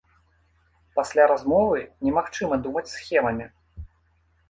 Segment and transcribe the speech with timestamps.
[0.99, 3.45] Пасля размовы немагчыма думаць схемамі.